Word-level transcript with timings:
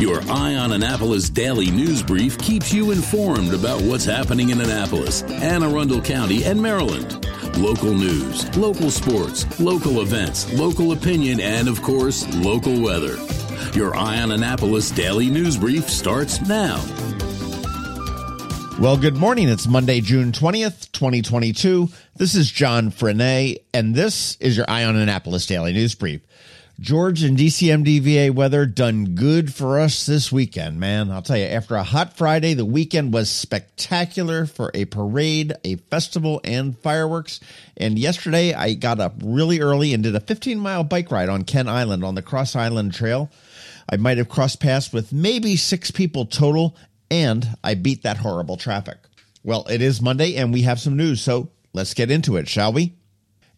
Your 0.00 0.22
Eye 0.30 0.54
on 0.54 0.72
Annapolis 0.72 1.28
daily 1.28 1.70
news 1.70 2.02
brief 2.02 2.38
keeps 2.38 2.72
you 2.72 2.90
informed 2.90 3.52
about 3.52 3.82
what's 3.82 4.06
happening 4.06 4.48
in 4.48 4.58
Annapolis, 4.58 5.22
Anne 5.24 5.62
Arundel 5.62 6.00
County, 6.00 6.42
and 6.42 6.58
Maryland. 6.58 7.22
Local 7.58 7.92
news, 7.92 8.56
local 8.56 8.90
sports, 8.90 9.60
local 9.60 10.00
events, 10.00 10.50
local 10.54 10.92
opinion, 10.92 11.38
and 11.38 11.68
of 11.68 11.82
course, 11.82 12.26
local 12.36 12.80
weather. 12.80 13.18
Your 13.74 13.94
Eye 13.94 14.22
on 14.22 14.32
Annapolis 14.32 14.90
daily 14.90 15.28
news 15.28 15.58
brief 15.58 15.90
starts 15.90 16.40
now. 16.48 16.82
Well, 18.80 18.96
good 18.96 19.18
morning. 19.18 19.50
It's 19.50 19.68
Monday, 19.68 20.00
June 20.00 20.32
20th, 20.32 20.90
2022. 20.92 21.90
This 22.16 22.34
is 22.34 22.50
John 22.50 22.90
Frenaye, 22.90 23.58
and 23.74 23.94
this 23.94 24.38
is 24.40 24.56
your 24.56 24.64
Eye 24.66 24.84
on 24.84 24.96
Annapolis 24.96 25.44
Daily 25.44 25.74
News 25.74 25.94
Brief. 25.94 26.22
George 26.80 27.22
and 27.22 27.36
DCMDVA 27.36 28.30
weather 28.30 28.64
done 28.64 29.14
good 29.14 29.52
for 29.52 29.78
us 29.78 30.06
this 30.06 30.32
weekend, 30.32 30.80
man. 30.80 31.10
I'll 31.10 31.20
tell 31.20 31.36
you, 31.36 31.44
after 31.44 31.74
a 31.74 31.82
hot 31.82 32.16
Friday, 32.16 32.54
the 32.54 32.64
weekend 32.64 33.12
was 33.12 33.28
spectacular 33.28 34.46
for 34.46 34.70
a 34.72 34.86
parade, 34.86 35.52
a 35.62 35.76
festival, 35.76 36.40
and 36.42 36.78
fireworks. 36.78 37.40
And 37.76 37.98
yesterday, 37.98 38.54
I 38.54 38.72
got 38.72 38.98
up 38.98 39.16
really 39.22 39.60
early 39.60 39.92
and 39.92 40.02
did 40.02 40.16
a 40.16 40.20
15 40.20 40.58
mile 40.58 40.82
bike 40.82 41.10
ride 41.10 41.28
on 41.28 41.44
Kent 41.44 41.68
Island 41.68 42.02
on 42.02 42.14
the 42.14 42.22
Cross 42.22 42.56
Island 42.56 42.94
Trail. 42.94 43.30
I 43.86 43.98
might 43.98 44.16
have 44.16 44.30
crossed 44.30 44.60
paths 44.60 44.90
with 44.90 45.12
maybe 45.12 45.56
six 45.56 45.90
people 45.90 46.24
total, 46.24 46.78
and 47.10 47.46
I 47.62 47.74
beat 47.74 48.04
that 48.04 48.16
horrible 48.16 48.56
traffic. 48.56 48.96
Well, 49.44 49.66
it 49.68 49.82
is 49.82 50.00
Monday, 50.00 50.36
and 50.36 50.50
we 50.50 50.62
have 50.62 50.80
some 50.80 50.96
news, 50.96 51.20
so 51.20 51.50
let's 51.74 51.92
get 51.92 52.10
into 52.10 52.36
it, 52.36 52.48
shall 52.48 52.72
we? 52.72 52.94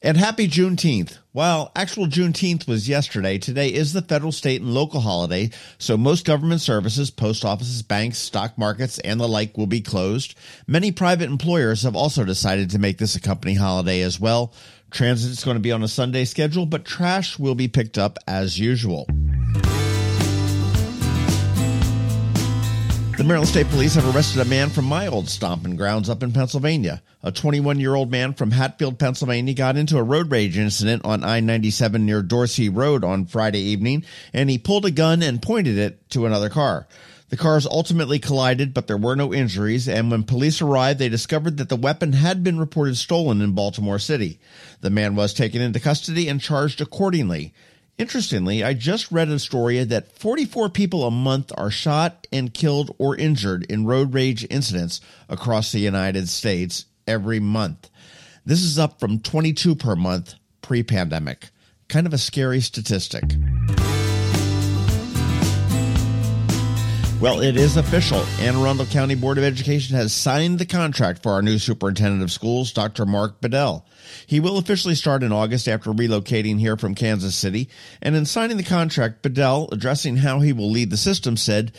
And 0.04 0.16
happy 0.16 0.48
Juneteenth. 0.48 1.16
Well, 1.32 1.70
actual 1.76 2.06
Juneteenth 2.06 2.66
was 2.66 2.88
yesterday. 2.88 3.38
Today 3.38 3.68
is 3.68 3.92
the 3.92 4.02
federal, 4.02 4.32
state, 4.32 4.60
and 4.60 4.74
local 4.74 5.00
holiday, 5.00 5.50
so 5.78 5.96
most 5.96 6.26
government 6.26 6.60
services, 6.60 7.12
post 7.12 7.44
offices, 7.44 7.82
banks, 7.82 8.18
stock 8.18 8.58
markets, 8.58 8.98
and 8.98 9.20
the 9.20 9.28
like 9.28 9.56
will 9.56 9.68
be 9.68 9.80
closed. 9.80 10.34
Many 10.66 10.90
private 10.90 11.30
employers 11.30 11.84
have 11.84 11.94
also 11.94 12.24
decided 12.24 12.70
to 12.70 12.80
make 12.80 12.98
this 12.98 13.14
a 13.14 13.20
company 13.20 13.54
holiday 13.54 14.00
as 14.00 14.18
well. 14.18 14.52
Transit 14.90 15.30
is 15.30 15.44
going 15.44 15.56
to 15.56 15.62
be 15.62 15.70
on 15.70 15.84
a 15.84 15.88
Sunday 15.88 16.24
schedule, 16.24 16.66
but 16.66 16.84
trash 16.84 17.38
will 17.38 17.54
be 17.54 17.68
picked 17.68 17.96
up 17.96 18.18
as 18.26 18.58
usual. 18.58 19.06
The 23.18 23.24
Maryland 23.24 23.50
State 23.50 23.68
Police 23.68 23.94
have 23.94 24.16
arrested 24.16 24.40
a 24.40 24.46
man 24.46 24.70
from 24.70 24.86
my 24.86 25.06
old 25.06 25.28
stomping 25.28 25.76
grounds 25.76 26.08
up 26.08 26.22
in 26.22 26.32
Pennsylvania. 26.32 27.02
A 27.22 27.30
21 27.30 27.78
year 27.78 27.94
old 27.94 28.10
man 28.10 28.32
from 28.32 28.50
Hatfield, 28.50 28.98
Pennsylvania 28.98 29.52
got 29.52 29.76
into 29.76 29.98
a 29.98 30.02
road 30.02 30.30
rage 30.30 30.56
incident 30.56 31.04
on 31.04 31.22
I 31.22 31.40
97 31.40 32.06
near 32.06 32.22
Dorsey 32.22 32.70
Road 32.70 33.04
on 33.04 33.26
Friday 33.26 33.60
evening, 33.60 34.04
and 34.32 34.48
he 34.48 34.56
pulled 34.56 34.86
a 34.86 34.90
gun 34.90 35.22
and 35.22 35.42
pointed 35.42 35.76
it 35.76 36.08
to 36.10 36.24
another 36.24 36.48
car. 36.48 36.88
The 37.28 37.36
cars 37.36 37.66
ultimately 37.66 38.18
collided, 38.18 38.72
but 38.72 38.86
there 38.86 38.96
were 38.96 39.14
no 39.14 39.32
injuries, 39.32 39.88
and 39.88 40.10
when 40.10 40.24
police 40.24 40.62
arrived, 40.62 40.98
they 40.98 41.08
discovered 41.10 41.58
that 41.58 41.68
the 41.68 41.76
weapon 41.76 42.14
had 42.14 42.42
been 42.42 42.58
reported 42.58 42.96
stolen 42.96 43.42
in 43.42 43.52
Baltimore 43.52 43.98
City. 43.98 44.40
The 44.80 44.90
man 44.90 45.16
was 45.16 45.34
taken 45.34 45.60
into 45.60 45.80
custody 45.80 46.28
and 46.28 46.40
charged 46.40 46.80
accordingly. 46.80 47.52
Interestingly, 47.98 48.64
I 48.64 48.74
just 48.74 49.12
read 49.12 49.28
a 49.28 49.38
story 49.38 49.82
that 49.84 50.18
44 50.18 50.70
people 50.70 51.04
a 51.04 51.10
month 51.10 51.52
are 51.56 51.70
shot 51.70 52.26
and 52.32 52.52
killed 52.52 52.94
or 52.98 53.16
injured 53.16 53.64
in 53.70 53.86
road 53.86 54.14
rage 54.14 54.46
incidents 54.50 55.00
across 55.28 55.72
the 55.72 55.78
United 55.78 56.28
States 56.28 56.86
every 57.06 57.38
month. 57.38 57.90
This 58.44 58.62
is 58.62 58.78
up 58.78 58.98
from 58.98 59.20
22 59.20 59.76
per 59.76 59.94
month 59.94 60.34
pre 60.62 60.82
pandemic. 60.82 61.50
Kind 61.88 62.06
of 62.06 62.14
a 62.14 62.18
scary 62.18 62.60
statistic. 62.60 63.24
Well, 67.22 67.40
it 67.40 67.56
is 67.56 67.76
official. 67.76 68.18
Anne 68.40 68.56
Arundel 68.56 68.84
County 68.86 69.14
Board 69.14 69.38
of 69.38 69.44
Education 69.44 69.94
has 69.94 70.12
signed 70.12 70.58
the 70.58 70.66
contract 70.66 71.22
for 71.22 71.30
our 71.30 71.40
new 71.40 71.56
superintendent 71.56 72.20
of 72.20 72.32
schools, 72.32 72.72
Dr. 72.72 73.06
Mark 73.06 73.40
Bedell. 73.40 73.86
He 74.26 74.40
will 74.40 74.58
officially 74.58 74.96
start 74.96 75.22
in 75.22 75.30
August 75.30 75.68
after 75.68 75.92
relocating 75.92 76.58
here 76.58 76.76
from 76.76 76.96
Kansas 76.96 77.36
City. 77.36 77.68
And 78.02 78.16
in 78.16 78.26
signing 78.26 78.56
the 78.56 78.64
contract, 78.64 79.22
Bedell, 79.22 79.68
addressing 79.70 80.16
how 80.16 80.40
he 80.40 80.52
will 80.52 80.68
lead 80.68 80.90
the 80.90 80.96
system, 80.96 81.36
said, 81.36 81.70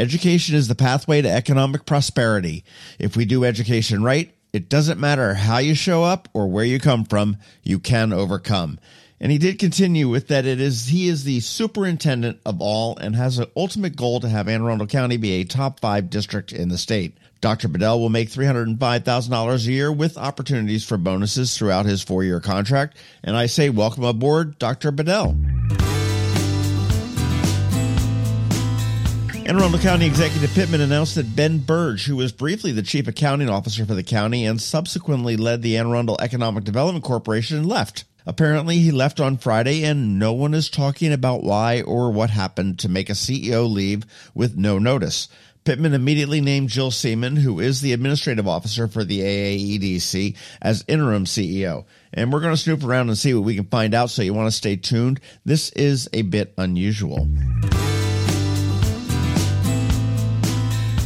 Education 0.00 0.56
is 0.56 0.66
the 0.66 0.74
pathway 0.74 1.22
to 1.22 1.30
economic 1.30 1.86
prosperity. 1.86 2.64
If 2.98 3.16
we 3.16 3.24
do 3.24 3.44
education 3.44 4.02
right, 4.02 4.34
it 4.52 4.68
doesn't 4.68 4.98
matter 4.98 5.34
how 5.34 5.58
you 5.58 5.76
show 5.76 6.02
up 6.02 6.28
or 6.34 6.48
where 6.48 6.64
you 6.64 6.80
come 6.80 7.04
from, 7.04 7.36
you 7.62 7.78
can 7.78 8.12
overcome. 8.12 8.80
And 9.20 9.32
he 9.32 9.38
did 9.38 9.58
continue 9.58 10.08
with 10.08 10.28
that 10.28 10.46
it 10.46 10.60
is 10.60 10.86
he 10.86 11.08
is 11.08 11.24
the 11.24 11.40
superintendent 11.40 12.38
of 12.46 12.60
all 12.60 12.96
and 12.98 13.16
has 13.16 13.38
an 13.38 13.46
ultimate 13.56 13.96
goal 13.96 14.20
to 14.20 14.28
have 14.28 14.48
Anne 14.48 14.62
Arundel 14.62 14.86
County 14.86 15.16
be 15.16 15.32
a 15.32 15.44
top 15.44 15.80
five 15.80 16.08
district 16.08 16.52
in 16.52 16.68
the 16.68 16.78
state. 16.78 17.16
Dr. 17.40 17.68
Bedell 17.68 18.00
will 18.00 18.08
make 18.08 18.30
$305,000 18.30 19.66
a 19.66 19.72
year 19.72 19.92
with 19.92 20.18
opportunities 20.18 20.84
for 20.84 20.96
bonuses 20.96 21.56
throughout 21.56 21.86
his 21.86 22.02
four 22.02 22.24
year 22.24 22.40
contract. 22.40 22.96
And 23.22 23.36
I 23.36 23.46
say, 23.46 23.70
welcome 23.70 24.04
aboard, 24.04 24.58
Dr. 24.58 24.90
Bedell. 24.90 25.36
Anne 29.48 29.58
Arundel 29.58 29.80
County 29.80 30.04
Executive 30.04 30.52
Pittman 30.52 30.82
announced 30.82 31.14
that 31.14 31.34
Ben 31.34 31.58
Burge, 31.58 32.04
who 32.04 32.16
was 32.16 32.32
briefly 32.32 32.70
the 32.70 32.82
chief 32.82 33.08
accounting 33.08 33.48
officer 33.48 33.86
for 33.86 33.94
the 33.94 34.02
county 34.02 34.44
and 34.44 34.60
subsequently 34.60 35.38
led 35.38 35.62
the 35.62 35.78
Anne 35.78 35.86
Arundel 35.86 36.18
Economic 36.20 36.64
Development 36.64 37.02
Corporation, 37.02 37.64
left. 37.64 38.04
Apparently, 38.28 38.80
he 38.80 38.90
left 38.90 39.20
on 39.20 39.38
Friday, 39.38 39.84
and 39.84 40.18
no 40.18 40.34
one 40.34 40.52
is 40.52 40.68
talking 40.68 41.14
about 41.14 41.42
why 41.42 41.80
or 41.80 42.10
what 42.10 42.28
happened 42.28 42.78
to 42.78 42.86
make 42.86 43.08
a 43.08 43.14
CEO 43.14 43.66
leave 43.66 44.04
with 44.34 44.54
no 44.54 44.78
notice. 44.78 45.28
Pittman 45.64 45.94
immediately 45.94 46.42
named 46.42 46.68
Jill 46.68 46.90
Seaman, 46.90 47.36
who 47.36 47.58
is 47.58 47.80
the 47.80 47.94
administrative 47.94 48.46
officer 48.46 48.86
for 48.86 49.02
the 49.02 49.20
AAEDC, 49.20 50.36
as 50.60 50.84
interim 50.86 51.24
CEO. 51.24 51.86
And 52.12 52.30
we're 52.30 52.40
going 52.40 52.52
to 52.52 52.60
snoop 52.60 52.84
around 52.84 53.08
and 53.08 53.16
see 53.16 53.32
what 53.32 53.44
we 53.44 53.56
can 53.56 53.64
find 53.64 53.94
out, 53.94 54.10
so 54.10 54.20
you 54.20 54.34
want 54.34 54.48
to 54.48 54.56
stay 54.56 54.76
tuned. 54.76 55.20
This 55.46 55.70
is 55.70 56.06
a 56.12 56.20
bit 56.20 56.52
unusual. 56.58 57.26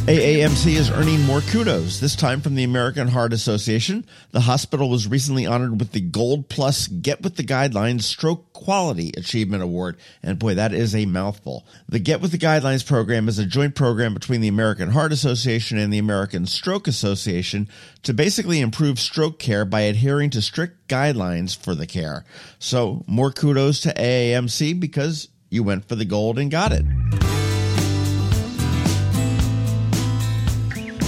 AAMC 0.03 0.75
is 0.75 0.91
earning 0.91 1.21
more 1.21 1.39
kudos, 1.39 2.01
this 2.01 2.17
time 2.17 2.41
from 2.41 2.55
the 2.55 2.65
American 2.65 3.07
Heart 3.07 3.31
Association. 3.31 4.05
The 4.31 4.41
hospital 4.41 4.89
was 4.89 5.07
recently 5.07 5.45
honored 5.45 5.79
with 5.79 5.93
the 5.93 6.01
Gold 6.01 6.49
Plus 6.49 6.87
Get 6.87 7.21
With 7.21 7.37
the 7.37 7.43
Guidelines 7.43 8.01
Stroke 8.01 8.51
Quality 8.51 9.13
Achievement 9.15 9.63
Award. 9.63 9.97
And 10.21 10.37
boy, 10.37 10.55
that 10.55 10.73
is 10.73 10.93
a 10.93 11.05
mouthful. 11.05 11.65
The 11.87 11.99
Get 11.99 12.19
With 12.19 12.31
the 12.31 12.37
Guidelines 12.37 12.85
program 12.85 13.29
is 13.29 13.39
a 13.39 13.45
joint 13.45 13.75
program 13.75 14.13
between 14.13 14.41
the 14.41 14.49
American 14.49 14.89
Heart 14.89 15.13
Association 15.13 15.77
and 15.77 15.93
the 15.93 15.99
American 15.99 16.47
Stroke 16.47 16.89
Association 16.89 17.69
to 18.01 18.13
basically 18.13 18.59
improve 18.59 18.99
stroke 18.99 19.39
care 19.39 19.63
by 19.63 19.81
adhering 19.81 20.31
to 20.31 20.41
strict 20.41 20.89
guidelines 20.89 21.55
for 21.55 21.75
the 21.75 21.87
care. 21.87 22.25
So, 22.59 23.05
more 23.07 23.31
kudos 23.31 23.79
to 23.83 23.93
AAMC 23.93 24.81
because 24.81 25.29
you 25.49 25.63
went 25.63 25.87
for 25.87 25.95
the 25.95 26.03
gold 26.03 26.39
and 26.39 26.51
got 26.51 26.73
it. 26.73 26.83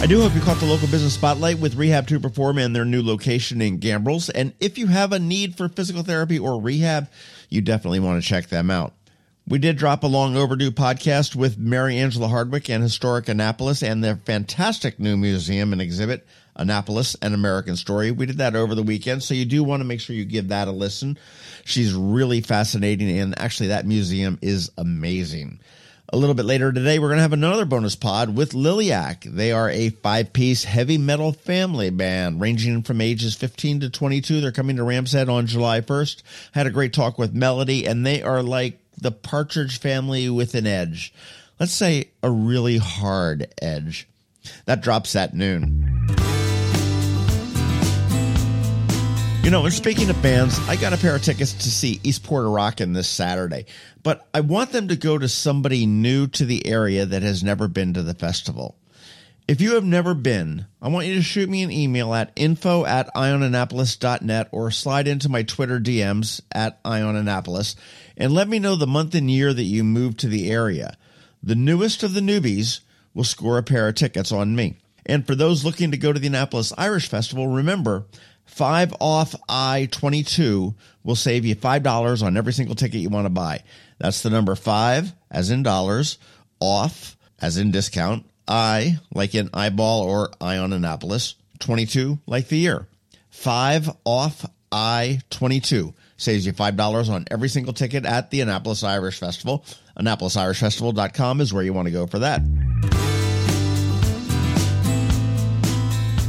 I 0.02 0.08
do 0.08 0.22
hope 0.22 0.36
you 0.36 0.42
caught 0.42 0.60
the 0.60 0.68
local 0.68 0.88
business 0.88 1.16
spotlight 1.16 1.58
with 1.58 1.76
Rehab 1.76 2.08
to 2.10 2.20
Perform 2.20 2.60
and 2.60 2.76
their 2.76 2.86
new 2.86 3.02
location 3.02 3.60
in 3.60 3.80
Gambrills. 3.80 4.30
And 4.34 4.54
if 4.60 4.78
you 4.78 4.86
have 4.86 5.12
a 5.12 5.18
need 5.18 5.58
for 5.58 5.68
physical 5.68 6.04
therapy 6.04 6.38
or 6.38 6.62
rehab, 6.62 7.10
you 7.50 7.62
definitely 7.62 8.00
want 8.00 8.22
to 8.22 8.28
check 8.28 8.48
them 8.48 8.70
out. 8.70 8.94
We 9.48 9.58
did 9.58 9.78
drop 9.78 10.04
a 10.04 10.08
long 10.08 10.36
overdue 10.36 10.72
podcast 10.72 11.36
with 11.36 11.58
Mary 11.58 11.98
Angela 11.98 12.28
Hardwick 12.28 12.70
and 12.70 12.84
Historic 12.84 13.30
Annapolis 13.30 13.82
and 13.82 14.04
their 14.04 14.16
fantastic 14.16 15.00
new 15.00 15.18
museum 15.18 15.72
and 15.72 15.82
exhibit, 15.82 16.28
Annapolis, 16.56 17.16
an 17.22 17.34
American 17.34 17.76
Story. 17.76 18.12
We 18.12 18.26
did 18.26 18.38
that 18.38 18.56
over 18.56 18.76
the 18.76 18.84
weekend, 18.84 19.24
so 19.24 19.34
you 19.34 19.46
do 19.46 19.64
want 19.64 19.82
to 19.82 19.86
make 19.86 20.02
sure 20.02 20.16
you 20.16 20.26
give 20.26 20.50
that 20.50 20.68
a 20.68 20.72
listen. 20.72 21.18
She's 21.64 21.94
really 21.94 22.42
fascinating, 22.42 23.20
and 23.20 23.38
actually, 23.40 23.68
that 23.70 23.86
museum 23.86 24.40
is 24.42 24.72
amazing. 24.78 25.60
A 26.10 26.18
little 26.18 26.36
bit 26.36 26.46
later 26.46 26.72
today, 26.72 27.00
we're 27.00 27.08
going 27.08 27.18
to 27.18 27.24
have 27.24 27.34
another 27.34 27.66
bonus 27.66 27.96
pod 27.96 28.36
with 28.36 28.52
Liliac. 28.54 29.24
They 29.24 29.52
are 29.52 29.72
a 29.72 29.90
five 29.90 30.34
piece 30.34 30.64
heavy 30.64 31.00
metal 31.00 31.32
family 31.32 31.90
band 31.90 32.40
ranging 32.40 32.84
from 32.84 33.02
ages 33.02 33.34
15 33.34 33.80
to 33.80 33.90
22. 33.90 34.40
They're 34.40 34.52
coming 34.52 34.76
to 34.76 34.84
Ram's 34.84 35.14
Head 35.14 35.30
on 35.30 35.48
July 35.48 35.82
1st. 35.82 36.22
Had 36.52 36.68
a 36.68 36.72
great 36.72 36.94
talk 36.94 37.18
with 37.18 37.34
Melody, 37.34 37.88
and 37.88 38.06
they 38.06 38.22
are 38.22 38.44
like 38.44 38.80
the 38.98 39.12
Partridge 39.12 39.80
family 39.80 40.30
with 40.30 40.54
an 40.54 40.68
edge. 40.68 41.12
Let's 41.60 41.74
say 41.74 42.10
a 42.22 42.30
really 42.30 42.78
hard 42.78 43.48
edge. 43.60 44.08
That 44.66 44.84
drops 44.84 45.16
at 45.16 45.34
noon. 45.34 45.95
You 49.46 49.52
know, 49.52 49.64
and 49.64 49.72
speaking 49.72 50.10
of 50.10 50.20
bands, 50.24 50.58
I 50.68 50.76
got 50.76 50.94
a 50.94 50.98
pair 50.98 51.16
of 51.16 51.22
tickets 51.22 51.54
to 51.54 51.70
see 51.70 52.00
Eastport 52.02 52.46
A 52.46 52.50
Rockin' 52.50 52.94
this 52.94 53.08
Saturday, 53.08 53.68
but 54.02 54.28
I 54.34 54.40
want 54.40 54.72
them 54.72 54.88
to 54.88 54.96
go 54.96 55.20
to 55.20 55.30
somebody 55.30 55.86
new 55.86 56.26
to 56.30 56.46
the 56.46 56.66
area 56.66 57.06
that 57.06 57.22
has 57.22 57.44
never 57.44 57.68
been 57.68 57.94
to 57.94 58.02
the 58.02 58.16
festival. 58.16 58.76
If 59.48 59.62
you 59.62 59.76
have 59.76 59.84
never 59.84 60.16
been, 60.16 60.66
I 60.82 60.88
want 60.88 61.06
you 61.06 61.14
to 61.14 61.22
shoot 61.22 61.48
me 61.48 61.62
an 61.62 61.70
email 61.70 62.12
at 62.16 62.32
info 62.36 62.86
at 62.86 63.14
eyeonannapolis.net 63.14 64.50
or 64.52 64.72
slide 64.72 65.08
into 65.08 65.30
my 65.30 65.44
Twitter 65.44 65.80
DMs 65.80 66.42
at 66.52 66.82
eyeonannapolis 66.82 67.76
and 68.18 68.34
let 68.34 68.48
me 68.48 68.58
know 68.58 68.76
the 68.76 68.88
month 68.88 69.14
and 69.14 69.30
year 69.30 69.54
that 69.54 69.62
you 69.62 69.84
moved 69.84 70.18
to 70.22 70.28
the 70.28 70.50
area. 70.50 70.98
the 71.44 71.54
newest 71.54 72.02
of 72.02 72.16
the 72.16 72.20
newbies 72.20 72.80
will 73.14 73.24
score 73.24 73.60
a 73.60 73.64
pair 73.64 73.88
of 73.88 73.94
tickets 73.94 74.32
on 74.32 74.56
me. 74.56 74.80
And 75.06 75.28
for 75.28 75.36
those 75.36 75.64
looking 75.64 75.92
to 75.92 75.98
go 75.98 76.12
to 76.12 76.20
the 76.20 76.26
Annapolis 76.26 76.74
Irish 76.80 77.08
Festival, 77.08 77.48
remember, 77.48 78.06
5 78.56 78.96
off 79.02 79.36
I 79.50 79.90
22 79.92 80.74
will 81.04 81.16
save 81.18 81.44
you 81.44 81.58
$5 81.58 82.24
on 82.24 82.38
every 82.38 82.54
single 82.54 82.76
ticket 82.76 83.02
you 83.02 83.10
want 83.10 83.26
to 83.26 83.30
buy. 83.30 83.62
That's 84.00 84.22
the 84.24 84.30
number 84.30 84.56
5 84.56 85.12
as 85.30 85.50
in 85.52 85.62
dollars, 85.62 86.18
off 86.62 87.18
as 87.42 87.58
in 87.58 87.72
discount, 87.72 88.26
I 88.48 89.00
like 89.14 89.36
in 89.36 89.50
eyeball 89.54 90.04
or 90.04 90.32
eye 90.40 90.58
on 90.58 90.72
Annapolis, 90.72 91.36
22 91.60 92.20
like 92.28 92.48
the 92.48 92.58
year. 92.58 92.88
5 93.32 93.90
off 94.06 94.46
I 94.72 95.20
22 95.32 95.94
saves 96.16 96.46
you 96.46 96.54
$5 96.54 97.10
on 97.10 97.26
every 97.30 97.50
single 97.50 97.74
ticket 97.74 98.06
at 98.06 98.32
the 98.32 98.40
Annapolis 98.40 98.86
Irish 98.86 99.20
Festival. 99.20 99.66
AnnapolisIrishFestival.com 100.00 101.42
is 101.42 101.54
where 101.54 101.64
you 101.64 101.74
want 101.74 101.88
to 101.88 101.92
go 101.92 102.08
for 102.08 102.20
that. 102.20 102.42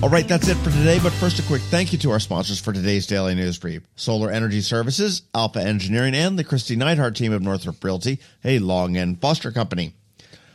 All 0.06 0.12
right, 0.12 0.28
that's 0.28 0.46
it 0.46 0.54
for 0.58 0.70
today. 0.70 1.00
But 1.02 1.12
first, 1.14 1.40
a 1.40 1.42
quick 1.42 1.62
thank 1.62 1.92
you 1.92 1.98
to 1.98 2.12
our 2.12 2.20
sponsors 2.20 2.60
for 2.60 2.72
today's 2.72 3.08
daily 3.08 3.34
news 3.34 3.58
brief 3.58 3.82
Solar 3.96 4.30
Energy 4.30 4.60
Services, 4.60 5.22
Alpha 5.34 5.60
Engineering, 5.60 6.14
and 6.14 6.38
the 6.38 6.44
Kristi 6.44 6.76
Neidhardt 6.76 7.16
team 7.16 7.32
of 7.32 7.42
Northrop 7.42 7.82
Realty, 7.82 8.20
a 8.44 8.60
Long 8.60 8.96
and 8.96 9.20
Foster 9.20 9.50
company. 9.50 9.94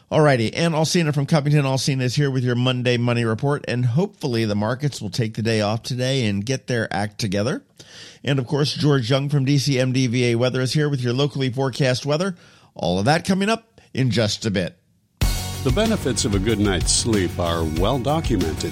Alrighty, 0.09 0.57
Ann 0.57 0.71
Alsina 0.71 1.13
from 1.13 1.25
Covington 1.25 1.65
Alsina 1.65 2.03
is 2.03 2.15
here 2.15 2.31
with 2.31 2.45
your 2.45 2.55
Monday 2.55 2.95
Money 2.95 3.25
Report, 3.25 3.65
and 3.67 3.87
hopefully 3.87 4.45
the 4.45 4.55
markets 4.55 5.01
will 5.01 5.09
take 5.09 5.33
the 5.33 5.41
day 5.41 5.59
off 5.59 5.83
today 5.83 6.27
and 6.27 6.45
get 6.45 6.67
their 6.67 6.87
act 6.89 7.19
together. 7.19 7.61
And 8.23 8.39
of 8.39 8.47
course, 8.47 8.73
George 8.73 9.09
Young 9.09 9.27
from 9.27 9.45
DCMDVA 9.45 10.37
Weather 10.37 10.61
is 10.61 10.71
here 10.71 10.87
with 10.87 11.01
your 11.01 11.11
locally 11.11 11.49
forecast 11.49 12.05
weather. 12.05 12.37
All 12.73 12.99
of 12.99 13.03
that 13.03 13.27
coming 13.27 13.49
up 13.49 13.81
in 13.93 14.11
just 14.11 14.45
a 14.45 14.49
bit. 14.49 14.77
The 15.65 15.73
benefits 15.75 16.23
of 16.23 16.35
a 16.35 16.39
good 16.39 16.59
night's 16.59 16.93
sleep 16.93 17.37
are 17.37 17.65
well 17.65 17.99
documented. 17.99 18.71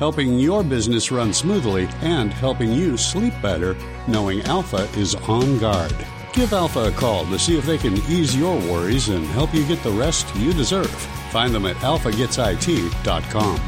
helping 0.00 0.38
your 0.38 0.64
business 0.64 1.12
run 1.12 1.30
smoothly 1.30 1.86
and 2.00 2.32
helping 2.32 2.72
you 2.72 2.96
sleep 2.96 3.34
better 3.42 3.76
knowing 4.08 4.40
Alpha 4.44 4.88
is 4.98 5.14
on 5.28 5.58
guard. 5.58 5.94
Give 6.32 6.54
Alpha 6.54 6.84
a 6.84 6.90
call 6.90 7.26
to 7.26 7.38
see 7.38 7.58
if 7.58 7.66
they 7.66 7.76
can 7.76 7.98
ease 8.08 8.34
your 8.34 8.56
worries 8.56 9.10
and 9.10 9.26
help 9.26 9.54
you 9.54 9.62
get 9.68 9.82
the 9.82 9.90
rest 9.90 10.34
you 10.36 10.54
deserve. 10.54 10.90
Find 11.30 11.54
them 11.54 11.66
at 11.66 11.76
alphagetsit.com. 11.76 13.58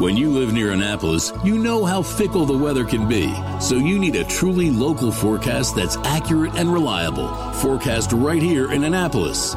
When 0.00 0.16
you 0.16 0.30
live 0.30 0.52
near 0.52 0.70
Annapolis, 0.70 1.32
you 1.42 1.58
know 1.58 1.84
how 1.84 2.02
fickle 2.02 2.46
the 2.46 2.56
weather 2.56 2.84
can 2.84 3.08
be. 3.08 3.34
So 3.60 3.74
you 3.74 3.98
need 3.98 4.14
a 4.14 4.24
truly 4.24 4.70
local 4.70 5.10
forecast 5.10 5.74
that's 5.74 5.96
accurate 5.98 6.54
and 6.54 6.72
reliable. 6.72 7.34
Forecast 7.54 8.12
right 8.12 8.42
here 8.42 8.70
in 8.70 8.84
Annapolis. 8.84 9.56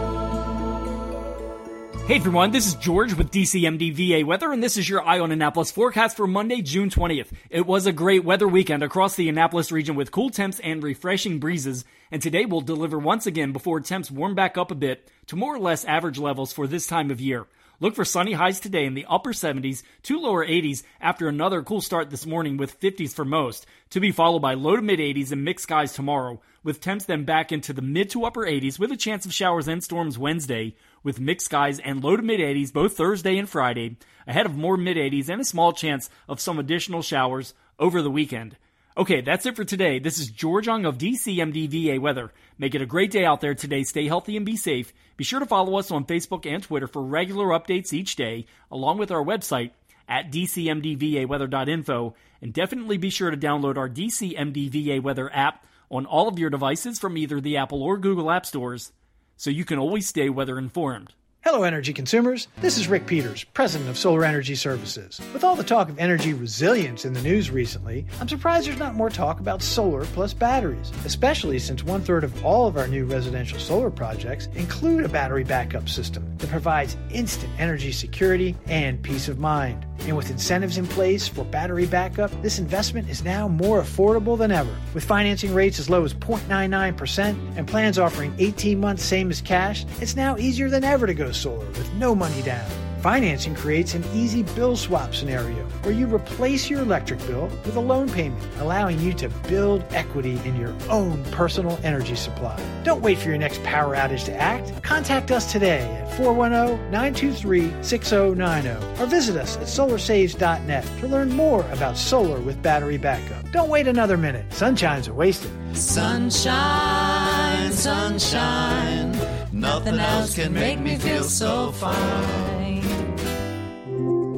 Hey 2.11 2.17
everyone, 2.17 2.51
this 2.51 2.67
is 2.67 2.75
George 2.75 3.13
with 3.13 3.31
DCMDVA 3.31 4.25
Weather, 4.25 4.51
and 4.51 4.61
this 4.61 4.75
is 4.75 4.89
your 4.89 5.01
Eye 5.01 5.21
on 5.21 5.31
Annapolis 5.31 5.71
forecast 5.71 6.17
for 6.17 6.27
Monday, 6.27 6.61
June 6.61 6.89
20th. 6.89 7.31
It 7.49 7.65
was 7.65 7.85
a 7.85 7.93
great 7.93 8.25
weather 8.25 8.49
weekend 8.49 8.83
across 8.83 9.15
the 9.15 9.29
Annapolis 9.29 9.71
region 9.71 9.95
with 9.95 10.11
cool 10.11 10.29
temps 10.29 10.59
and 10.59 10.83
refreshing 10.83 11.39
breezes, 11.39 11.85
and 12.11 12.21
today 12.21 12.43
we'll 12.43 12.59
deliver 12.59 12.99
once 12.99 13.27
again 13.27 13.53
before 13.53 13.79
temps 13.79 14.11
warm 14.11 14.35
back 14.35 14.57
up 14.57 14.71
a 14.71 14.75
bit 14.75 15.09
to 15.27 15.37
more 15.37 15.55
or 15.55 15.59
less 15.59 15.85
average 15.85 16.17
levels 16.17 16.51
for 16.51 16.67
this 16.67 16.85
time 16.85 17.11
of 17.11 17.21
year. 17.21 17.47
Look 17.79 17.95
for 17.95 18.03
sunny 18.03 18.33
highs 18.33 18.59
today 18.59 18.85
in 18.85 18.93
the 18.93 19.07
upper 19.09 19.31
70s 19.31 19.81
to 20.03 20.19
lower 20.19 20.45
80s 20.45 20.83
after 20.99 21.29
another 21.29 21.63
cool 21.63 21.79
start 21.79 22.09
this 22.09 22.25
morning 22.25 22.57
with 22.57 22.79
50s 22.81 23.13
for 23.13 23.23
most, 23.23 23.65
to 23.91 24.01
be 24.01 24.11
followed 24.11 24.41
by 24.41 24.55
low 24.55 24.75
to 24.75 24.81
mid 24.81 24.99
80s 24.99 25.31
and 25.31 25.45
mixed 25.45 25.63
skies 25.63 25.93
tomorrow, 25.93 26.41
with 26.61 26.81
temps 26.81 27.05
then 27.05 27.23
back 27.23 27.53
into 27.53 27.71
the 27.71 27.81
mid 27.81 28.09
to 28.09 28.25
upper 28.25 28.41
80s 28.41 28.77
with 28.77 28.91
a 28.91 28.97
chance 28.97 29.25
of 29.25 29.33
showers 29.33 29.69
and 29.69 29.81
storms 29.81 30.19
Wednesday, 30.19 30.75
with 31.03 31.19
mixed 31.19 31.45
skies 31.45 31.79
and 31.79 32.03
low 32.03 32.15
to 32.15 32.23
mid 32.23 32.39
80s 32.39 32.73
both 32.73 32.97
Thursday 32.97 33.37
and 33.37 33.49
Friday, 33.49 33.97
ahead 34.27 34.45
of 34.45 34.55
more 34.55 34.77
mid 34.77 34.97
80s 34.97 35.29
and 35.29 35.41
a 35.41 35.45
small 35.45 35.73
chance 35.73 36.09
of 36.27 36.39
some 36.39 36.59
additional 36.59 37.01
showers 37.01 37.53
over 37.79 38.01
the 38.01 38.11
weekend. 38.11 38.57
Okay, 38.97 39.21
that's 39.21 39.45
it 39.45 39.55
for 39.55 39.63
today. 39.63 39.99
This 39.99 40.19
is 40.19 40.29
George 40.29 40.67
Young 40.67 40.85
of 40.85 40.97
DCMDVA 40.97 41.97
Weather. 41.99 42.33
Make 42.57 42.75
it 42.75 42.81
a 42.81 42.85
great 42.85 43.09
day 43.09 43.23
out 43.23 43.39
there 43.39 43.55
today. 43.55 43.83
Stay 43.83 44.07
healthy 44.07 44.35
and 44.35 44.45
be 44.45 44.57
safe. 44.57 44.93
Be 45.15 45.23
sure 45.23 45.39
to 45.39 45.45
follow 45.45 45.77
us 45.77 45.91
on 45.91 46.05
Facebook 46.05 46.45
and 46.45 46.61
Twitter 46.61 46.87
for 46.87 47.01
regular 47.01 47.47
updates 47.47 47.93
each 47.93 48.17
day, 48.17 48.45
along 48.69 48.97
with 48.97 49.09
our 49.09 49.23
website 49.23 49.71
at 50.09 50.29
dcmdvaweather.info. 50.31 52.15
And 52.41 52.53
definitely 52.53 52.97
be 52.97 53.09
sure 53.09 53.31
to 53.31 53.37
download 53.37 53.77
our 53.77 53.89
DCMDVA 53.89 55.01
Weather 55.01 55.33
app 55.33 55.65
on 55.89 56.05
all 56.05 56.27
of 56.27 56.37
your 56.37 56.49
devices 56.49 56.99
from 56.99 57.17
either 57.17 57.39
the 57.39 57.57
Apple 57.57 57.81
or 57.81 57.97
Google 57.97 58.29
App 58.29 58.45
Stores 58.45 58.91
so 59.41 59.49
you 59.49 59.65
can 59.65 59.79
always 59.79 60.07
stay 60.07 60.29
weather 60.29 60.59
informed. 60.59 61.15
Hello, 61.43 61.63
energy 61.63 61.93
consumers. 61.93 62.47
This 62.57 62.77
is 62.77 62.87
Rick 62.87 63.07
Peters, 63.07 63.43
president 63.43 63.89
of 63.89 63.97
Solar 63.97 64.23
Energy 64.23 64.53
Services. 64.53 65.19
With 65.33 65.43
all 65.43 65.55
the 65.55 65.63
talk 65.63 65.89
of 65.89 65.97
energy 65.97 66.33
resilience 66.33 67.05
in 67.05 67.13
the 67.13 67.21
news 67.23 67.49
recently, 67.49 68.05
I'm 68.19 68.29
surprised 68.29 68.67
there's 68.67 68.77
not 68.77 68.93
more 68.93 69.09
talk 69.09 69.39
about 69.39 69.63
solar 69.63 70.05
plus 70.05 70.35
batteries, 70.35 70.91
especially 71.05 71.57
since 71.57 71.83
one 71.83 72.01
third 72.01 72.23
of 72.23 72.45
all 72.45 72.67
of 72.67 72.77
our 72.77 72.87
new 72.87 73.05
residential 73.05 73.57
solar 73.57 73.89
projects 73.89 74.47
include 74.53 75.05
a 75.05 75.09
battery 75.09 75.43
backup 75.43 75.89
system 75.89 76.37
that 76.37 76.51
provides 76.51 76.95
instant 77.09 77.51
energy 77.57 77.91
security 77.91 78.55
and 78.67 79.01
peace 79.01 79.27
of 79.27 79.39
mind. 79.39 79.87
And 80.07 80.17
with 80.17 80.31
incentives 80.31 80.77
in 80.77 80.87
place 80.87 81.27
for 81.27 81.45
battery 81.45 81.85
backup, 81.85 82.31
this 82.41 82.59
investment 82.59 83.09
is 83.09 83.23
now 83.23 83.47
more 83.47 83.81
affordable 83.81 84.37
than 84.37 84.51
ever. 84.51 84.75
With 84.93 85.03
financing 85.03 85.53
rates 85.53 85.79
as 85.79 85.89
low 85.89 86.03
as 86.03 86.13
0.99% 86.13 87.35
and 87.55 87.67
plans 87.67 87.99
offering 87.99 88.33
18 88.39 88.79
months 88.79 89.03
same 89.03 89.29
as 89.29 89.41
cash, 89.41 89.85
it's 89.99 90.15
now 90.15 90.37
easier 90.37 90.69
than 90.69 90.83
ever 90.83 91.07
to 91.07 91.13
go 91.13 91.31
solar 91.31 91.65
with 91.67 91.93
no 91.93 92.15
money 92.15 92.41
down. 92.41 92.90
Financing 93.01 93.55
creates 93.55 93.95
an 93.95 94.03
easy 94.13 94.43
bill 94.43 94.75
swap 94.75 95.15
scenario 95.15 95.63
where 95.81 95.93
you 95.93 96.05
replace 96.05 96.69
your 96.69 96.81
electric 96.81 97.17
bill 97.25 97.45
with 97.65 97.75
a 97.75 97.79
loan 97.79 98.07
payment, 98.07 98.43
allowing 98.59 98.99
you 98.99 99.11
to 99.13 99.27
build 99.49 99.83
equity 99.89 100.39
in 100.45 100.55
your 100.55 100.75
own 100.87 101.23
personal 101.31 101.79
energy 101.83 102.13
supply. 102.13 102.55
Don't 102.83 103.01
wait 103.01 103.17
for 103.17 103.29
your 103.29 103.39
next 103.39 103.63
power 103.63 103.95
outage 103.95 104.25
to 104.25 104.35
act. 104.35 104.83
Contact 104.83 105.31
us 105.31 105.51
today 105.51 105.81
at 105.81 106.15
410 106.15 106.91
923 106.91 107.73
6090 107.83 109.01
or 109.01 109.07
visit 109.07 109.35
us 109.35 109.57
at 109.57 109.63
solarsaves.net 109.63 110.85
to 110.99 111.07
learn 111.07 111.29
more 111.29 111.67
about 111.71 111.97
solar 111.97 112.39
with 112.39 112.61
battery 112.61 112.99
backup. 112.99 113.51
Don't 113.51 113.69
wait 113.69 113.87
another 113.87 114.15
minute. 114.15 114.45
Sunshine's 114.53 115.07
are 115.07 115.13
wasted. 115.15 115.49
Sunshine, 115.75 117.71
sunshine. 117.71 119.11
Nothing 119.51 119.97
else 119.97 120.35
can 120.35 120.53
make 120.53 120.79
me 120.79 120.97
feel 120.97 121.23
so 121.23 121.71
fine. 121.71 122.50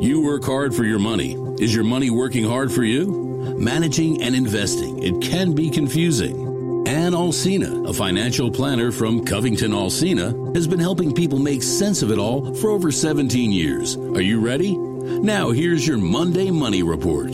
You 0.04 0.20
work 0.20 0.44
hard 0.44 0.76
for 0.76 0.84
your 0.84 1.00
money. 1.00 1.38
Is 1.62 1.74
your 1.74 1.86
money 1.86 2.10
working 2.10 2.44
hard 2.44 2.74
for 2.74 2.84
you? 2.84 3.56
Managing 3.58 4.22
and 4.22 4.36
investing, 4.36 5.02
it 5.02 5.22
can 5.22 5.56
be 5.56 5.70
confusing. 5.70 6.86
Ann 6.86 7.14
Alsina, 7.14 7.88
a 7.88 7.94
financial 7.94 8.52
planner 8.52 8.92
from 8.92 9.24
Covington 9.24 9.72
Alsina, 9.72 10.54
has 10.58 10.68
been 10.68 10.82
helping 10.82 11.14
people 11.14 11.40
make 11.40 11.64
sense 11.64 12.02
of 12.02 12.12
it 12.12 12.20
all 12.20 12.54
for 12.56 12.70
over 12.70 12.92
17 12.92 13.54
years. 13.54 13.96
Are 13.96 14.20
you 14.20 14.42
ready? 14.42 14.76
Now, 14.76 15.52
here's 15.52 15.88
your 15.88 16.00
Monday 16.00 16.52
Money 16.52 16.84
Report. 16.84 17.32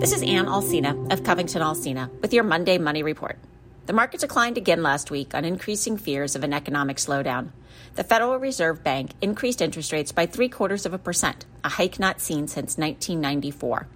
This 0.00 0.10
is 0.10 0.24
Ann 0.24 0.46
Alsina 0.46 1.12
of 1.12 1.22
Covington 1.22 1.62
Alsina 1.62 2.10
with 2.22 2.32
your 2.32 2.42
Monday 2.42 2.76
Money 2.76 3.04
Report. 3.04 3.38
The 3.86 3.92
market 3.92 4.18
declined 4.18 4.58
again 4.58 4.82
last 4.82 5.12
week 5.12 5.32
on 5.32 5.44
increasing 5.44 5.96
fears 5.96 6.34
of 6.34 6.42
an 6.42 6.52
economic 6.52 6.96
slowdown. 6.96 7.50
The 7.94 8.04
Federal 8.04 8.38
Reserve 8.38 8.82
Bank 8.82 9.10
increased 9.20 9.60
interest 9.60 9.92
rates 9.92 10.12
by 10.12 10.24
three 10.24 10.48
quarters 10.48 10.86
of 10.86 10.94
a 10.94 10.98
percent, 10.98 11.44
a 11.62 11.68
hike 11.68 11.98
not 11.98 12.22
seen 12.22 12.48
since 12.48 12.78
1994. 12.78 13.86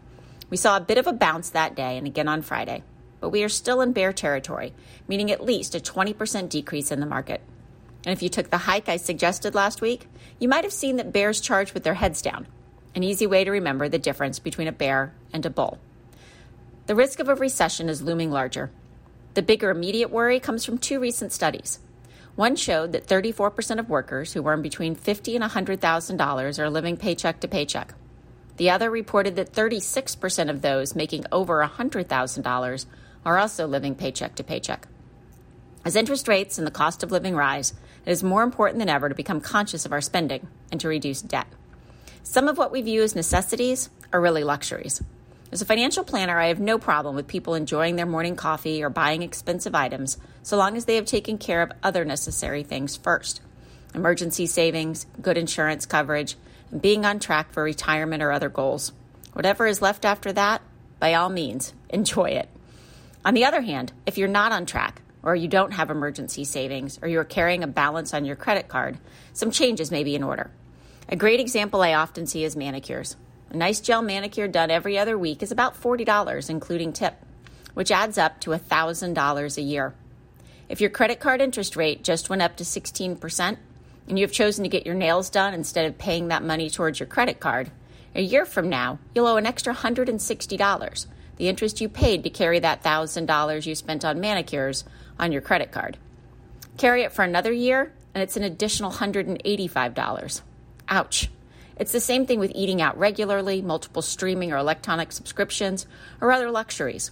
We 0.51 0.59
saw 0.59 0.77
a 0.77 0.83
bit 0.83 0.99
of 0.99 1.07
a 1.07 1.15
bounce 1.15 1.49
that 1.51 1.75
day 1.75 1.97
and 1.97 2.07
again 2.07 2.29
on 2.29 2.43
Friday, 2.43 2.83
but 3.21 3.31
we 3.31 3.43
are 3.43 3.49
still 3.49 3.81
in 3.81 3.93
bear 3.93 4.13
territory, 4.13 4.75
meaning 5.09 5.31
at 5.31 5.43
least 5.43 5.75
a 5.75 5.81
20% 5.81 6.51
decrease 6.51 6.93
in 6.93 7.01
the 7.01 7.07
market. 7.07 7.41
And 8.05 8.13
if 8.13 8.23
you 8.23 8.29
took 8.29 8.51
the 8.51 8.59
hike 8.59 8.89
I 8.89 8.99
suggested 8.99 9.55
last 9.55 9.81
week, 9.81 10.07
you 10.39 10.49
might 10.49 10.65
have 10.65 10.75
seen 10.75 10.97
that 10.97 11.13
bears 11.13 11.41
charge 11.41 11.73
with 11.73 11.83
their 11.83 11.95
heads 11.95 12.21
down, 12.21 12.47
an 12.95 13.03
easy 13.03 13.27
way 13.27 13.45
to 13.45 13.51
remember 13.51 13.89
the 13.89 13.99
difference 13.99 14.39
between 14.39 14.69
a 14.69 14.73
bear 14.73 15.15
and 15.33 15.47
a 15.47 15.51
bull. 15.51 15.79
The 16.87 16.95
risk 16.95 17.19
of 17.19 17.31
a 17.31 17.35
recession 17.35 17.89
is 17.89 18.03
looming 18.03 18.31
larger. 18.31 18.71
The 19.33 19.43
bigger 19.43 19.71
immediate 19.71 20.11
worry 20.11 20.39
comes 20.39 20.67
from 20.67 20.77
two 20.77 21.01
recent 21.01 21.33
studies. 21.33 21.81
One 22.37 22.55
showed 22.55 22.93
that 22.93 23.07
34% 23.07 23.79
of 23.79 23.89
workers 23.89 24.35
who 24.35 24.47
earn 24.47 24.61
between 24.61 24.95
50 24.95 25.37
and 25.37 25.45
$100,000 25.45 26.59
are 26.59 26.71
living 26.71 26.99
paycheck 26.99 27.41
to 27.41 27.49
paycheck. 27.49 27.95
The 28.59 28.71
other 28.71 28.91
reported 28.91 29.37
that 29.37 29.53
36% 29.53 30.51
of 30.51 30.61
those 30.61 30.95
making 30.95 31.25
over 31.33 31.67
$100,000 31.67 32.87
are 33.25 33.39
also 33.39 33.67
living 33.67 33.95
paycheck 33.95 34.35
to 34.37 34.45
paycheck. 34.45 34.87
As 35.85 35.97
interest 35.97 36.29
rates 36.29 36.59
and 36.59 36.67
the 36.67 36.73
cost 36.73 37.03
of 37.03 37.11
living 37.11 37.35
rise, 37.35 37.73
it 38.05 38.11
is 38.11 38.23
more 38.23 38.43
important 38.43 38.81
than 38.81 38.89
ever 38.89 39.09
to 39.09 39.15
become 39.15 39.41
conscious 39.41 39.87
of 39.87 39.93
our 39.93 40.01
spending 40.03 40.47
and 40.71 40.81
to 40.81 40.89
reduce 40.89 41.23
debt. 41.23 41.47
Some 42.23 42.49
of 42.49 42.59
what 42.59 42.73
we 42.73 42.83
view 42.83 43.03
as 43.03 43.15
necessities 43.15 43.89
are 44.13 44.21
really 44.21 44.45
luxuries. 44.45 45.03
As 45.53 45.63
a 45.63 45.67
financial 45.67 46.05
planner, 46.05 46.39
I 46.39 46.49
have 46.49 46.61
no 46.61 46.77
problem 46.77 47.15
with 47.15 47.29
people 47.29 47.55
enjoying 47.55 47.97
their 47.97 48.05
morning 48.05 48.37
coffee 48.37 48.83
or 48.83 48.91
buying 48.91 49.23
expensive 49.23 49.75
items 49.75 50.19
so 50.47 50.57
long 50.57 50.77
as 50.77 50.85
they 50.85 50.95
have 50.95 51.07
taken 51.07 51.39
care 51.39 51.61
of 51.61 51.73
other 51.83 52.05
necessary 52.05 52.63
things 52.63 52.95
first 52.95 53.41
emergency 53.97 54.47
savings, 54.47 55.05
good 55.21 55.37
insurance 55.37 55.87
coverage, 55.87 56.37
and 56.71 56.81
being 56.81 57.05
on 57.05 57.19
track 57.19 57.51
for 57.51 57.65
retirement 57.65 58.23
or 58.23 58.31
other 58.31 58.49
goals. 58.49 58.93
Whatever 59.33 59.67
is 59.67 59.83
left 59.83 60.05
after 60.05 60.33
that, 60.35 60.63
by 61.01 61.15
all 61.15 61.31
means, 61.31 61.75
enjoy 61.91 62.27
it. 62.27 62.49
On 63.25 63.35
the 63.35 63.45
other 63.45 63.61
hand, 63.61 63.93
if 64.07 64.19
you're 64.19 64.29
not 64.29 64.53
on 64.53 64.67
track, 64.67 65.03
or 65.25 65.35
you 65.35 65.49
don't 65.49 65.73
have 65.73 65.91
emergency 65.91 66.45
savings, 66.45 67.01
or 67.03 67.09
you're 67.09 67.25
carrying 67.25 67.65
a 67.65 67.67
balance 67.67 68.15
on 68.15 68.25
your 68.25 68.37
credit 68.37 68.69
card, 68.69 68.99
some 69.33 69.51
changes 69.51 69.91
may 69.91 70.05
be 70.05 70.15
in 70.15 70.23
order. 70.23 70.53
A 71.09 71.17
great 71.17 71.41
example 71.41 71.83
I 71.83 71.95
often 71.95 72.25
see 72.29 72.45
is 72.45 72.55
manicures. 72.55 73.17
A 73.51 73.57
nice 73.57 73.81
gel 73.81 74.03
manicure 74.03 74.47
done 74.47 74.71
every 74.71 74.97
other 74.97 75.19
week 75.19 75.43
is 75.43 75.51
about 75.51 75.81
$40, 75.81 76.49
including 76.51 76.93
tip, 76.93 77.17
which 77.75 77.91
adds 77.91 78.17
up 78.17 78.41
to 78.43 78.51
$1,000 78.51 79.57
a 79.57 79.63
year. 79.63 79.95
If 80.69 80.81
your 80.81 80.91
credit 80.91 81.21
card 81.21 81.41
interest 81.41 81.77
rate 81.77 82.03
just 82.03 82.29
went 82.29 82.43
up 82.43 82.57
to 82.57 82.65
16% 82.65 83.57
and 84.09 84.19
you 84.19 84.25
have 84.25 84.33
chosen 84.33 84.65
to 84.65 84.69
get 84.69 84.85
your 84.85 84.95
nails 84.95 85.31
done 85.31 85.55
instead 85.55 85.87
of 85.87 85.99
paying 85.99 86.29
that 86.29 86.43
money 86.43 86.71
towards 86.71 86.99
your 86.99 87.07
credit 87.07 87.39
card, 87.39 87.71
a 88.15 88.23
year 88.23 88.45
from 88.45 88.69
now, 88.69 88.99
you'll 89.15 89.27
owe 89.27 89.37
an 89.37 89.47
extra 89.47 89.75
$160, 89.75 91.07
the 91.37 91.49
interest 91.49 91.81
you 91.81 91.89
paid 91.89 92.25
to 92.25 92.31
carry 92.31 92.59
that 92.59 92.83
$1,000 92.83 93.67
you 93.67 93.75
spent 93.75 94.05
on 94.05 94.21
manicures 94.21 94.85
on 95.19 95.33
your 95.33 95.43
credit 95.43 95.71
card. 95.71 95.99
Carry 96.79 97.03
it 97.03 97.13
for 97.13 97.23
another 97.23 97.53
year, 97.53 97.93
and 98.15 98.23
it's 98.23 98.37
an 98.37 98.43
additional 98.43 98.91
$185. 98.91 100.41
Ouch. 100.89 101.31
It's 101.77 101.93
the 101.93 102.01
same 102.01 102.27
thing 102.27 102.39
with 102.39 102.53
eating 102.55 102.81
out 102.81 102.99
regularly, 102.99 103.61
multiple 103.61 104.03
streaming 104.03 104.53
or 104.53 104.57
electronic 104.57 105.13
subscriptions, 105.13 105.87
or 106.21 106.33
other 106.33 106.51
luxuries. 106.51 107.11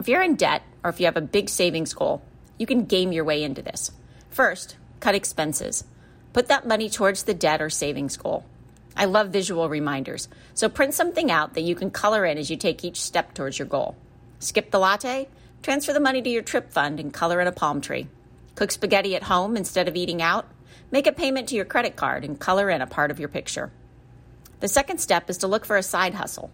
If 0.00 0.08
you're 0.08 0.22
in 0.22 0.34
debt 0.34 0.62
or 0.82 0.90
if 0.90 1.00
you 1.00 1.06
have 1.06 1.16
a 1.16 1.22
big 1.22 1.48
savings 1.48 1.94
goal, 1.94 2.22
you 2.58 2.66
can 2.66 2.84
game 2.84 3.12
your 3.12 3.24
way 3.24 3.42
into 3.42 3.62
this. 3.62 3.90
First, 4.30 4.76
cut 5.00 5.14
expenses. 5.14 5.84
Put 6.32 6.48
that 6.48 6.66
money 6.66 6.90
towards 6.90 7.22
the 7.22 7.34
debt 7.34 7.62
or 7.62 7.70
savings 7.70 8.16
goal. 8.16 8.44
I 8.96 9.04
love 9.04 9.30
visual 9.30 9.68
reminders, 9.68 10.28
so 10.54 10.68
print 10.68 10.92
something 10.92 11.30
out 11.30 11.54
that 11.54 11.62
you 11.62 11.74
can 11.74 11.90
color 11.90 12.24
in 12.24 12.36
as 12.36 12.50
you 12.50 12.56
take 12.56 12.84
each 12.84 13.00
step 13.00 13.32
towards 13.32 13.58
your 13.58 13.68
goal. 13.68 13.96
Skip 14.40 14.70
the 14.70 14.78
latte? 14.78 15.28
Transfer 15.62 15.92
the 15.92 16.00
money 16.00 16.20
to 16.20 16.30
your 16.30 16.42
trip 16.42 16.72
fund 16.72 17.00
and 17.00 17.12
color 17.12 17.40
in 17.40 17.46
a 17.46 17.52
palm 17.52 17.80
tree. 17.80 18.08
Cook 18.56 18.72
spaghetti 18.72 19.14
at 19.14 19.22
home 19.22 19.56
instead 19.56 19.86
of 19.86 19.96
eating 19.96 20.20
out? 20.20 20.48
Make 20.90 21.06
a 21.06 21.12
payment 21.12 21.48
to 21.48 21.54
your 21.54 21.64
credit 21.64 21.96
card 21.96 22.24
and 22.24 22.40
color 22.40 22.70
in 22.70 22.82
a 22.82 22.86
part 22.86 23.10
of 23.10 23.20
your 23.20 23.28
picture. 23.28 23.70
The 24.60 24.68
second 24.68 24.98
step 24.98 25.30
is 25.30 25.38
to 25.38 25.46
look 25.46 25.64
for 25.64 25.76
a 25.76 25.82
side 25.82 26.14
hustle. 26.14 26.50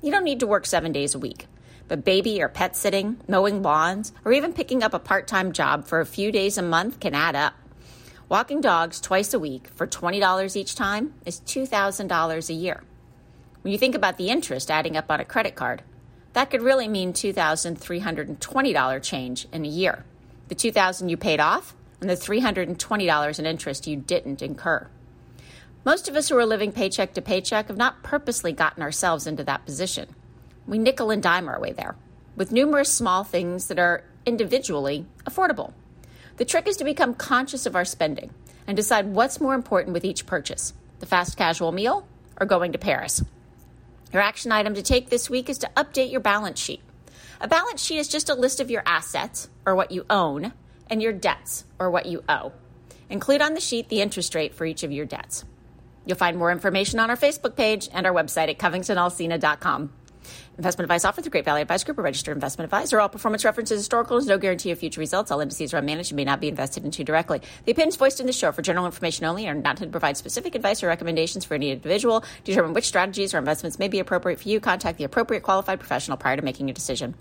You 0.00 0.10
don't 0.10 0.24
need 0.24 0.40
to 0.40 0.46
work 0.46 0.64
seven 0.64 0.92
days 0.92 1.14
a 1.14 1.18
week, 1.18 1.46
but 1.88 2.04
baby 2.04 2.42
or 2.42 2.48
pet 2.48 2.76
sitting, 2.76 3.18
mowing 3.28 3.62
lawns, 3.62 4.12
or 4.24 4.32
even 4.32 4.52
picking 4.52 4.82
up 4.82 4.94
a 4.94 4.98
part 4.98 5.26
time 5.26 5.52
job 5.52 5.86
for 5.86 6.00
a 6.00 6.06
few 6.06 6.32
days 6.32 6.58
a 6.58 6.62
month 6.62 7.00
can 7.00 7.14
add 7.14 7.36
up. 7.36 7.54
Walking 8.28 8.60
dogs 8.60 9.00
twice 9.00 9.34
a 9.34 9.38
week 9.38 9.68
for 9.74 9.86
$20 9.86 10.56
each 10.56 10.74
time 10.74 11.14
is 11.26 11.40
$2,000 11.40 12.48
a 12.48 12.52
year. 12.52 12.82
When 13.62 13.72
you 13.72 13.78
think 13.78 13.94
about 13.94 14.16
the 14.16 14.30
interest 14.30 14.70
adding 14.70 14.96
up 14.96 15.10
on 15.10 15.20
a 15.20 15.24
credit 15.24 15.54
card, 15.54 15.82
that 16.32 16.50
could 16.50 16.62
really 16.62 16.88
mean 16.88 17.12
$2,320 17.12 19.02
change 19.02 19.46
in 19.52 19.64
a 19.64 19.68
year. 19.68 20.04
The 20.48 20.54
2,000 20.54 21.08
you 21.08 21.16
paid 21.16 21.40
off 21.40 21.74
and 22.00 22.08
the 22.08 22.14
$320 22.14 23.38
in 23.38 23.46
interest 23.46 23.86
you 23.86 23.96
didn't 23.96 24.42
incur. 24.42 24.88
Most 25.84 26.08
of 26.08 26.16
us 26.16 26.28
who 26.28 26.36
are 26.38 26.46
living 26.46 26.72
paycheck 26.72 27.14
to 27.14 27.22
paycheck 27.22 27.68
have 27.68 27.76
not 27.76 28.02
purposely 28.02 28.52
gotten 28.52 28.82
ourselves 28.82 29.26
into 29.26 29.44
that 29.44 29.66
position. 29.66 30.14
We 30.66 30.78
nickel 30.78 31.10
and 31.10 31.22
dime 31.22 31.48
our 31.48 31.60
way 31.60 31.72
there, 31.72 31.96
with 32.36 32.52
numerous 32.52 32.92
small 32.92 33.24
things 33.24 33.68
that 33.68 33.78
are 33.78 34.04
individually 34.24 35.06
affordable. 35.24 35.72
The 36.36 36.44
trick 36.44 36.66
is 36.66 36.76
to 36.78 36.84
become 36.84 37.14
conscious 37.14 37.66
of 37.66 37.76
our 37.76 37.84
spending 37.84 38.30
and 38.66 38.76
decide 38.76 39.06
what's 39.06 39.40
more 39.40 39.54
important 39.54 39.92
with 39.92 40.04
each 40.04 40.26
purchase 40.26 40.72
the 41.00 41.06
fast 41.06 41.36
casual 41.36 41.72
meal 41.72 42.06
or 42.38 42.46
going 42.46 42.72
to 42.72 42.78
Paris. 42.78 43.22
Your 44.12 44.22
action 44.22 44.52
item 44.52 44.74
to 44.74 44.82
take 44.82 45.10
this 45.10 45.28
week 45.28 45.48
is 45.48 45.58
to 45.58 45.70
update 45.76 46.12
your 46.12 46.20
balance 46.20 46.60
sheet. 46.60 46.80
A 47.40 47.48
balance 47.48 47.82
sheet 47.82 47.98
is 47.98 48.08
just 48.08 48.28
a 48.28 48.34
list 48.34 48.60
of 48.60 48.70
your 48.70 48.84
assets, 48.86 49.48
or 49.66 49.74
what 49.74 49.90
you 49.90 50.06
own, 50.08 50.52
and 50.88 51.02
your 51.02 51.12
debts, 51.12 51.64
or 51.78 51.90
what 51.90 52.06
you 52.06 52.22
owe. 52.28 52.52
Include 53.10 53.42
on 53.42 53.54
the 53.54 53.60
sheet 53.60 53.88
the 53.88 54.00
interest 54.00 54.34
rate 54.34 54.54
for 54.54 54.64
each 54.64 54.84
of 54.84 54.92
your 54.92 55.06
debts. 55.06 55.44
You'll 56.06 56.16
find 56.16 56.36
more 56.36 56.52
information 56.52 57.00
on 57.00 57.10
our 57.10 57.16
Facebook 57.16 57.56
page 57.56 57.88
and 57.92 58.06
our 58.06 58.12
website 58.12 58.48
at 58.48 58.58
covingtonalsina.com. 58.58 59.92
Investment 60.58 60.84
advice 60.84 61.04
offered 61.04 61.22
through 61.22 61.30
Great 61.30 61.44
Valley 61.44 61.62
Advisor 61.62 61.86
Group, 61.86 61.98
a 61.98 62.02
registered 62.02 62.36
investment 62.36 62.66
advisor. 62.66 63.00
All 63.00 63.08
performance 63.08 63.44
references 63.44 63.78
historical. 63.78 64.16
There's 64.16 64.26
no 64.26 64.38
guarantee 64.38 64.70
of 64.70 64.78
future 64.78 65.00
results. 65.00 65.30
All 65.30 65.40
indices 65.40 65.74
are 65.74 65.80
unmanaged 65.80 66.10
and 66.10 66.16
may 66.16 66.24
not 66.24 66.40
be 66.40 66.48
invested 66.48 66.84
into 66.84 67.04
directly. 67.04 67.40
The 67.64 67.72
opinions 67.72 67.96
voiced 67.96 68.20
in 68.20 68.26
this 68.26 68.36
show 68.36 68.48
are 68.48 68.52
for 68.52 68.62
general 68.62 68.86
information 68.86 69.24
only 69.24 69.46
and 69.46 69.58
are 69.58 69.62
not 69.62 69.76
to 69.78 69.86
provide 69.86 70.16
specific 70.16 70.54
advice 70.54 70.82
or 70.82 70.88
recommendations 70.88 71.44
for 71.44 71.54
any 71.54 71.70
individual. 71.70 72.20
To 72.20 72.26
determine 72.44 72.74
which 72.74 72.86
strategies 72.86 73.34
or 73.34 73.38
investments 73.38 73.78
may 73.78 73.88
be 73.88 73.98
appropriate 73.98 74.40
for 74.40 74.48
you, 74.48 74.60
contact 74.60 74.98
the 74.98 75.04
appropriate 75.04 75.42
qualified 75.42 75.80
professional 75.80 76.16
prior 76.16 76.36
to 76.36 76.42
making 76.42 76.70
a 76.70 76.72
decision. 76.72 77.14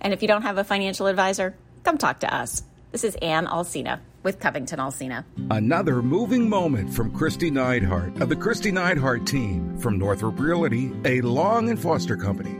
And 0.00 0.12
if 0.12 0.22
you 0.22 0.28
don't 0.28 0.42
have 0.42 0.58
a 0.58 0.64
financial 0.64 1.06
advisor, 1.06 1.54
come 1.84 1.98
talk 1.98 2.20
to 2.20 2.34
us. 2.34 2.62
This 2.90 3.04
is 3.04 3.14
Ann 3.16 3.46
Alsina 3.46 4.00
with 4.22 4.38
Covington 4.38 4.78
Alsina. 4.78 5.24
Another 5.50 6.02
moving 6.02 6.48
moment 6.48 6.92
from 6.92 7.10
Kristi 7.10 7.50
Neidhardt 7.50 8.20
of 8.20 8.28
the 8.28 8.36
Kristi 8.36 8.72
Neidhardt 8.72 9.26
team 9.26 9.78
from 9.78 9.98
Northrop 9.98 10.38
Realty, 10.38 10.92
a 11.04 11.20
Long 11.20 11.68
and 11.68 11.80
Foster 11.80 12.16
company. 12.16 12.52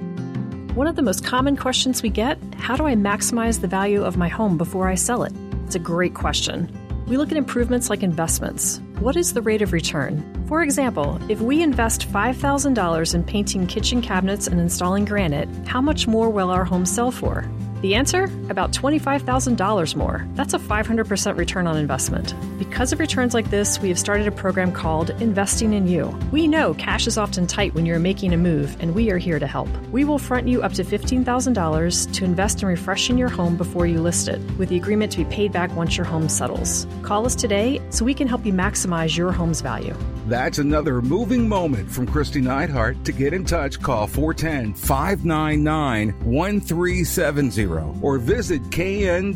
One 0.75 0.87
of 0.87 0.97
the 0.97 1.02
most 1.02 1.25
common 1.25 1.57
questions 1.57 2.02
we 2.02 2.09
get 2.09 2.38
how 2.54 2.76
do 2.76 2.87
I 2.87 2.95
maximize 2.95 3.61
the 3.61 3.69
value 3.69 4.02
of 4.02 4.16
my 4.16 4.28
home 4.28 4.57
before 4.57 4.88
I 4.88 4.95
sell 4.95 5.23
it? 5.23 5.33
It's 5.66 5.75
a 5.75 5.78
great 5.78 6.14
question. 6.14 6.71
We 7.07 7.16
look 7.16 7.31
at 7.31 7.37
improvements 7.37 7.90
like 7.90 8.02
investments. 8.02 8.81
What 9.00 9.16
is 9.16 9.35
the 9.35 9.42
rate 9.42 9.62
of 9.62 9.73
return? 9.73 10.47
For 10.47 10.62
example, 10.62 11.21
if 11.28 11.40
we 11.40 11.62
invest 11.62 12.09
$5,000 12.11 13.14
in 13.14 13.25
painting 13.25 13.66
kitchen 13.66 14.00
cabinets 14.00 14.47
and 14.47 14.61
installing 14.61 15.04
granite, 15.04 15.49
how 15.66 15.81
much 15.81 16.07
more 16.07 16.31
will 16.31 16.50
our 16.50 16.64
home 16.64 16.87
sell 16.87 17.11
for? 17.11 17.45
The 17.83 17.97
answer? 17.97 18.31
About 18.49 18.71
$25,000 18.71 19.97
more. 19.97 20.25
That's 20.35 20.55
a 20.55 20.59
500% 20.61 21.37
return 21.37 21.67
on 21.67 21.77
investment. 21.77 22.33
Because 22.57 22.93
of 22.93 23.01
returns 23.01 23.35
like 23.35 23.51
this, 23.51 23.81
we 23.81 23.89
have 23.89 23.99
started 23.99 24.29
a 24.29 24.31
program 24.31 24.71
called 24.71 25.11
Investing 25.21 25.73
in 25.73 25.89
You. 25.89 26.17
We 26.31 26.47
know 26.47 26.75
cash 26.75 27.09
is 27.09 27.19
often 27.19 27.49
tight 27.49 27.75
when 27.75 27.85
you're 27.85 27.99
making 27.99 28.35
a 28.35 28.37
move, 28.37 28.77
and 28.79 28.95
we 28.95 29.11
are 29.11 29.19
here 29.19 29.41
to 29.41 29.49
help. 29.49 29.69
We 29.91 30.05
will 30.05 30.21
front 30.21 30.47
you 30.47 30.62
up 30.62 30.75
to 30.75 30.85
$15,000 30.85 32.12
to 32.12 32.25
invest 32.25 32.62
in 32.62 32.69
refreshing 32.69 33.19
your 33.19 33.29
home 33.29 33.57
before 33.57 33.89
you 33.89 34.01
list 34.01 34.29
it, 34.29 34.41
with 34.59 34.69
the 34.69 34.77
agreement 34.77 35.11
to 35.12 35.25
be 35.25 35.35
paid 35.35 35.51
back 35.51 35.75
once 35.75 35.97
your 35.97 36.07
home 36.07 36.29
settles. 36.29 36.87
Call 37.03 37.27
us 37.27 37.35
today 37.35 37.81
so 37.91 38.05
we 38.05 38.15
can 38.15 38.29
help 38.29 38.47
you 38.47 38.53
maximize 38.53 39.17
your 39.17 39.33
home's 39.33 39.61
value. 39.61 39.97
That's 40.26 40.59
another 40.59 41.00
moving 41.02 41.49
moment 41.49 41.91
from 41.91 42.07
Kristi 42.07 42.43
Neidhardt. 42.43 43.05
To 43.05 43.12
get 43.12 43.33
in 43.33 43.45
touch, 43.45 43.81
call 43.81 44.07
410 44.07 44.75
599 44.75 46.11
1370 46.25 47.67
or 48.02 48.19
visit 48.19 48.62
kn-team.com. 48.71 49.33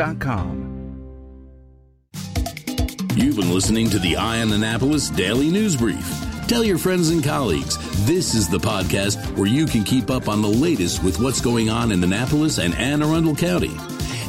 You've 3.15 3.36
been 3.36 3.53
listening 3.53 3.89
to 3.89 4.00
the 4.00 4.15
Eye 4.15 4.41
on 4.41 4.53
Annapolis 4.53 5.10
Daily 5.10 5.50
News 5.50 5.75
Brief. 5.75 6.10
Tell 6.48 6.63
your 6.63 6.77
friends 6.77 7.10
and 7.10 7.22
colleagues 7.24 7.77
this 8.05 8.34
is 8.34 8.50
the 8.50 8.58
podcast 8.58 9.38
where 9.38 9.48
you 9.48 9.65
can 9.65 9.84
keep 9.84 10.10
up 10.10 10.27
on 10.27 10.41
the 10.41 10.48
latest 10.48 11.03
with 11.03 11.20
what's 11.20 11.39
going 11.39 11.70
on 11.70 11.91
in 11.91 12.03
Annapolis 12.03 12.58
and 12.58 12.74
Anne 12.75 13.03
Arundel 13.03 13.36
County. 13.36 13.72